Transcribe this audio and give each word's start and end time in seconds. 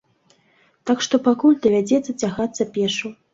Так 0.89 1.03
што 1.07 1.19
пакуль 1.27 1.59
давядзецца 1.67 2.17
цягацца 2.23 2.69
пешшу. 2.79 3.15